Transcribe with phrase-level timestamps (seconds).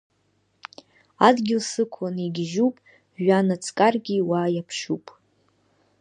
[1.27, 2.75] Адгьыл сықәлан, игьежьуп,
[3.15, 5.05] жәҩан аҵкаргьы уа иаԥшьуп.